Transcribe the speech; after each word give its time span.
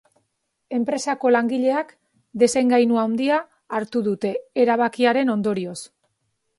Enpresako 0.77 1.31
langileak 1.33 1.91
desengainu 2.45 2.99
handia 3.05 3.39
hartu 3.81 4.05
dute 4.11 4.35
erabakiaren 4.67 5.35
ondorioz. 5.37 5.81